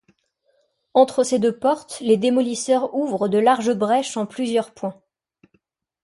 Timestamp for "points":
4.73-4.99